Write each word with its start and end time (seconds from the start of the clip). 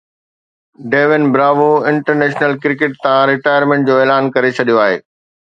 ڊيوين 0.93 1.25
Bravo 1.35 1.67
international 1.91 2.57
cricket 2.63 2.97
تان 3.05 3.21
retirement 3.33 3.87
جو 3.91 3.99
اعلان 4.07 4.33
ڪري 4.39 4.51
ڇڏيو 4.61 4.83
آهي 4.87 4.99